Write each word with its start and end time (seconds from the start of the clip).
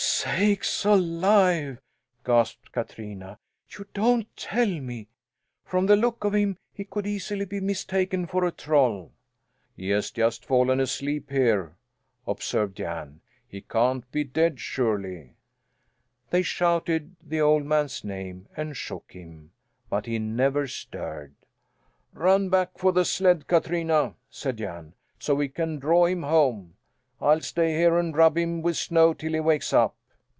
"Sakes 0.23 0.85
alive!" 0.85 1.79
gasped 2.23 2.71
Katrina. 2.71 3.39
"You 3.75 3.87
don't 3.95 4.27
tell 4.37 4.67
me! 4.67 5.07
From 5.65 5.87
the 5.87 5.95
look 5.95 6.23
of 6.23 6.35
him 6.35 6.57
he 6.71 6.83
could 6.83 7.07
easily 7.07 7.45
be 7.45 7.59
mistaken 7.59 8.27
for 8.27 8.45
a 8.45 8.51
troll." 8.51 9.13
"He 9.75 9.89
has 9.89 10.11
just 10.11 10.45
fallen 10.45 10.79
asleep 10.79 11.31
here," 11.31 11.75
observed 12.27 12.77
Jan. 12.77 13.21
"He 13.47 13.61
can't 13.61 14.09
be 14.11 14.23
dead, 14.23 14.59
surely!" 14.59 15.37
They 16.29 16.43
shouted 16.43 17.15
the 17.23 17.41
old 17.41 17.65
man's 17.65 18.03
name 18.03 18.47
and 18.55 18.77
shook 18.77 19.13
him; 19.13 19.51
but 19.89 20.05
he 20.05 20.19
never 20.19 20.67
stirred. 20.67 21.33
"Run 22.13 22.49
back 22.49 22.77
for 22.77 22.91
the 22.91 23.05
sled, 23.05 23.47
Katrina," 23.47 24.13
said 24.29 24.57
Jan, 24.57 24.93
"so 25.17 25.33
we 25.33 25.49
can 25.49 25.79
draw 25.79 26.05
him 26.05 26.21
home. 26.21 26.75
I'll 27.19 27.41
stay 27.41 27.73
here 27.75 27.97
and 27.97 28.15
rub 28.15 28.37
him 28.37 28.61
with 28.61 28.77
snow 28.77 29.15
till 29.15 29.33
he 29.33 29.39
wakes 29.39 29.73
up." 29.73 29.95